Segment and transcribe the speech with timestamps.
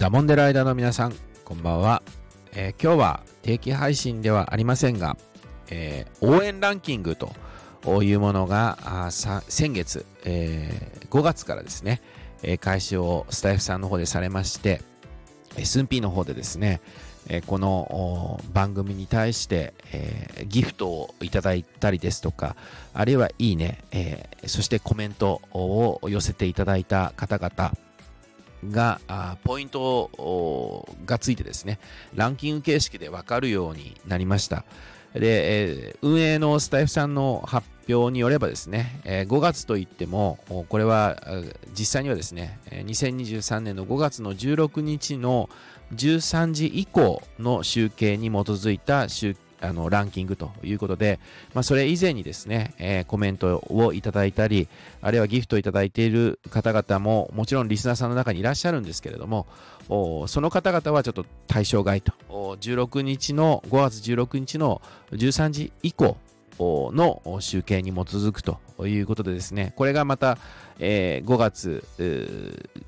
[0.00, 1.14] ダモンデライダーの皆さん、
[1.44, 2.02] こんばんは。
[2.54, 5.18] えー今日は定期配信ではありませんが、
[5.68, 7.34] えー応援ランキングと
[8.02, 12.00] いうものがあーさ先月、えー5月からですね、
[12.42, 14.80] えー開始をスタイフさんの方でされまして、
[15.58, 16.80] S&P の方でですね、
[17.28, 22.56] えーこの番組に対して、えーギフトをいただいたりですとか、
[22.94, 27.74] あるいはいいね、えーそしてコメントを寄せていただいた方々
[28.68, 29.00] が、
[29.44, 31.78] ポイントがついてですね、
[32.14, 34.64] ランキング形式で分かるようになりました。
[35.14, 40.38] で、運営のスタイフさんの発表によればですね、えー5月といっても、
[40.68, 41.16] これは
[41.76, 45.48] 実際にはですね、2023年の5月の16日の
[45.94, 51.18] 13時以降の集計に基づいた集あのランキングということで、
[51.54, 54.68] まあ、それ以前にですね、えーコメントをいただいたり、
[55.02, 59.46] あるいはギフトをいただいている方々も、もちろんリスナーさんの中にいらっしゃるんですけれども、
[59.88, 64.80] おその方々はちょっと対象外と、16日の、5月16日の
[65.12, 66.16] 13時以降
[66.60, 70.38] の集計に基づくということでですね、これがまた、
[70.78, 71.84] えー5月、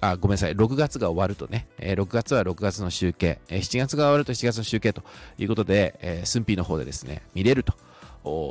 [0.00, 5.02] あ、ごめんなさい、6月が終わるとね、え6月は6月の集計、7月が終わると7月の集計と
[5.38, 7.74] いうことで、えー、スンピーの方でですね、見れると。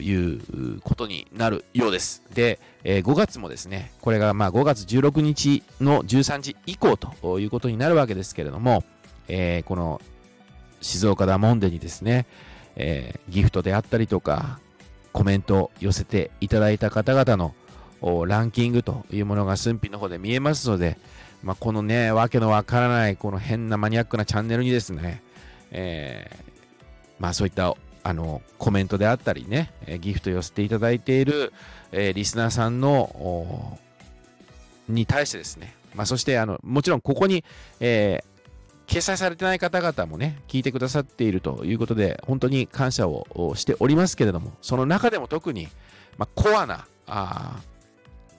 [0.00, 2.24] いうことになるようです。
[2.34, 8.82] で、え5月もですね、これがまあ5月16日の13時以降ということになるわけですけれども、
[9.28, 10.00] えーこの
[10.80, 12.26] 静岡ダモンデにですね、
[12.74, 14.58] えーギフトであったりとか、
[15.12, 17.54] コメントを寄せていただいた方々の
[18.26, 20.98] ランキングというものが寸否の方で見えますので、
[21.42, 25.22] まあ、このね、わけのわからない、この変なマニアックなチャンネルにですね、
[25.70, 26.52] えー
[27.18, 31.52] まあそういったあのコメントであったりね、ギフト寄せていただいている、
[31.92, 33.78] えーリスナーさんの
[34.88, 37.44] に対してですね、まあそしてあのもちろんここに、
[37.78, 38.31] えー
[38.92, 45.68] 掲載されてない方々もね、聞いてくださっているということで、本当に感謝をしておりますけれども、その中でも特に、
[46.18, 47.58] まあ、コアな、あ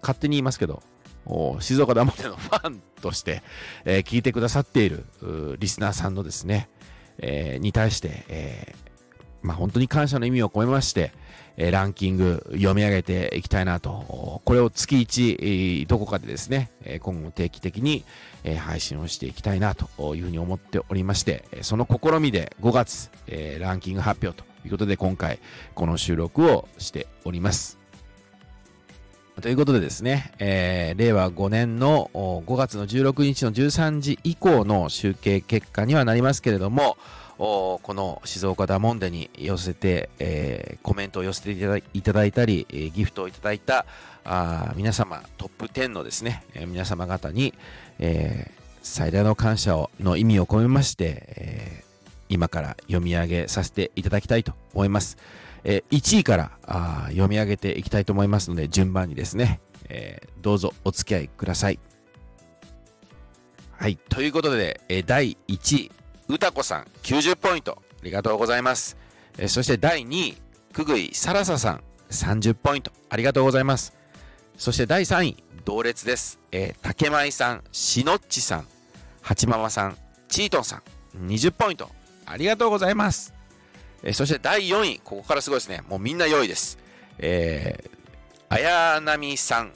[0.00, 0.82] 勝手に言いますけど、
[1.26, 3.42] お静岡ダモンデのファンとして、
[3.84, 5.04] えー聞いてくださっている
[5.58, 6.70] リスナーさんのですね、
[7.18, 8.87] えーに対して、えー
[9.42, 11.12] まあ、本当に感謝の意味を込めまして、
[11.56, 18.04] えーランキング読み上げていきたいなと、これを月1、どこかでですね、今後定期的に、
[18.44, 25.40] えー配信をしていきたいなというふうに思っておりまして、その試みで5月、えーランキング発表ということで今回
[25.74, 27.78] この収録をしております。
[29.40, 36.96] ということでですね、えー令和5年の5月の16日の13時以降の集計結果にはなりますけれども、
[37.38, 41.52] この静岡ダモンデに寄せて、えーコメントを寄せて
[41.94, 43.86] いただいたり、えギフトをいただいた
[44.24, 47.54] あ皆様トップ10のですね、え皆様方に、
[47.98, 51.88] えー最大の感謝をの意味を込めまして、えー
[52.30, 55.16] 今から読み上げさせていただきたいと思います。
[55.62, 61.78] えー1位からあ読み上げていきたいと思いますので、順番にですね、えーどうぞお付き合いください。
[63.72, 65.92] はい、ということで、えー第1位、
[66.28, 68.98] うたこさん90ポイント、ありがとうございます。
[69.38, 70.36] えそして第2位、
[70.74, 73.94] くぐいさらささん30ポイント、ありがとうございます。
[74.58, 76.38] そして第3位、同列です。
[76.52, 78.66] えー、竹舞さん、しのっちさん、
[79.22, 79.96] はちままさん、
[80.28, 80.82] チートンさ
[81.18, 81.90] ん、20ポイント、
[82.26, 83.32] ありがとうございます。
[84.02, 85.82] えーそして第4位、ここからすごいですね。
[85.88, 86.78] もうみんな良いです。
[87.18, 89.72] えー、綾波さん、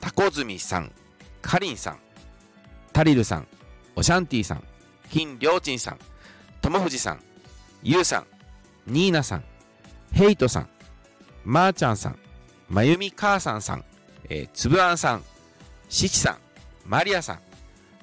[0.00, 0.92] タコズミさん、
[1.42, 1.98] かりんさん、
[2.92, 3.48] タリルさん、
[3.96, 4.64] オシャンティさん、
[5.10, 5.98] 金りょうちんさん、
[6.60, 7.22] ともふじさん、
[7.82, 8.26] ゆうさん、
[8.86, 9.44] ニーナさん、
[10.12, 10.68] ヘイトさん、
[11.44, 12.18] まーちゃんさん、
[12.68, 13.84] まゆみかーさんさん、
[14.28, 15.24] えーつぶあんさん、
[15.88, 16.38] しちさん、
[16.84, 17.40] マリアさん、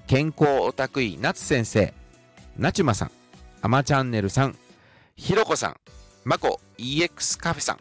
[0.08, 1.94] 健康オタクイなつ先生、
[2.58, 3.12] なちゅまさん、
[3.62, 4.58] あまチャンネルさん、
[5.16, 5.76] ひろこさん、
[6.24, 7.80] まこ EX カフェさん、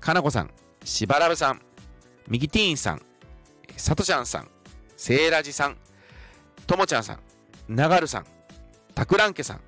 [0.00, 0.50] かなこさん、
[0.84, 1.60] しばらぶさん、
[2.28, 3.02] ミキティーンさん、
[3.76, 4.48] さとちゃんさん、
[4.96, 5.76] せいらじさん、
[6.66, 7.20] ともちゃんさん、
[7.74, 8.26] ながるさん、
[8.94, 9.60] たくらんけさん、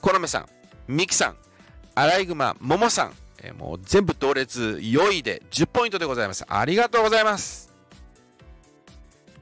[0.00, 0.46] このめさん、
[0.88, 1.36] みきさん、
[1.94, 3.12] アライグマももさん、
[3.42, 6.44] えーもう全部同列4位で10ポイントでございます。
[6.48, 7.72] ありがとうございます。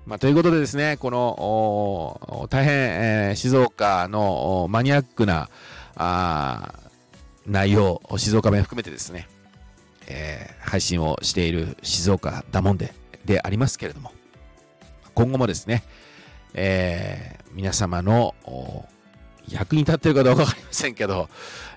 [0.05, 5.49] まあ、ということでですね、この大変、えー静岡のマニアックな
[5.94, 6.75] あ
[7.46, 9.28] 内容、静岡弁含めてですね、
[10.08, 12.93] えー配信をしている静岡ダモンデ
[13.25, 14.12] でありますけれども、
[15.14, 15.85] 今後もですね、
[16.55, 18.35] えー皆様の
[19.49, 21.29] 役に立ってるかどうかわかりませんけど、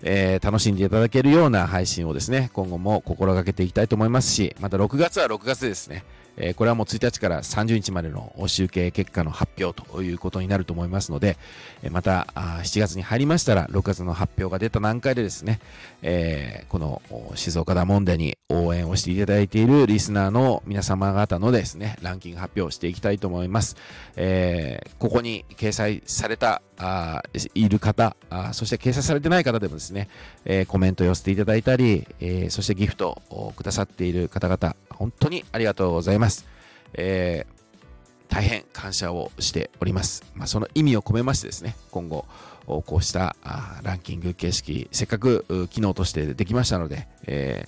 [0.01, 6.03] えー楽しんでいただけるような配信をですね、今後も心がけていきたいと思いますし、また6月は6月でですね、
[6.37, 11.37] えー、これはもう1日から30日までの集計結果の発表ということになると思いますので、
[11.83, 15.59] え、また7月に入りましたら、6月の発表が出た段階でですね、
[16.01, 17.01] えー、この
[17.35, 23.77] 静岡ダモンデに応援をしていただいているリスナーの皆様方のですね、ランキング発表をしていきたいと思います。
[24.15, 27.23] えー、ここに掲載されたあ
[27.53, 30.09] いる方あ、そして掲載されてない方でもですね、
[30.43, 36.45] えー、コメント寄せていただいたり、えー、そしてギフトをくださっている方々、本当にありがとうございます。
[36.93, 40.23] えー、大変感謝をしております。
[40.35, 42.25] まあ、その意味を込めましてですね、今後、
[42.65, 47.67] こうしたあランキング形式、せっかく機能としてできましたので、え、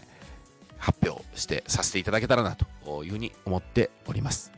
[0.77, 4.51] 発表してさせていただけたらなというふうに思っております。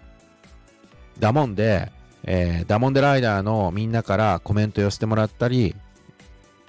[1.20, 1.92] だもんで、
[2.24, 5.76] えー、ダモンデライダーのみんなからコメント寄せてもらったり、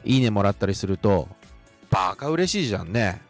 [0.04, 1.28] いいねもらったりすると、
[1.90, 3.20] バカ嬉しいじゃんね。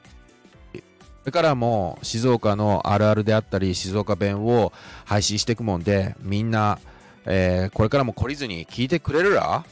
[0.73, 4.73] それからも静岡のあるあるであったり、静岡弁を
[5.05, 6.79] 配信していくもんで、みんな、
[7.27, 9.65] えー、これからも懲りずに聞いてくれるら、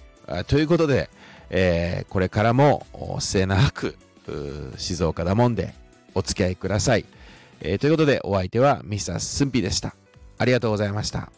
[0.47, 1.11] ということで、
[1.51, 2.87] えー、これからも
[3.19, 3.97] 末永く
[4.77, 5.75] 静岡だもんで
[6.15, 7.07] お付き合いください。
[7.61, 9.95] えー、ということでお相手はミスタースンピーでした。
[10.37, 11.33] ありがとうございました。